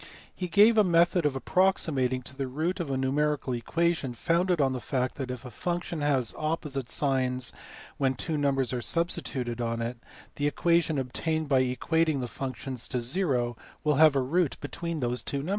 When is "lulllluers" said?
15.43-15.49